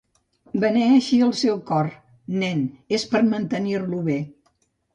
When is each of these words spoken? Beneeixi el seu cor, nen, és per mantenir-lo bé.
Beneeixi 0.61 1.19
el 1.25 1.33
seu 1.41 1.59
cor, 1.67 1.91
nen, 2.45 2.65
és 2.99 3.07
per 3.15 3.25
mantenir-lo 3.29 4.05
bé. 4.13 4.21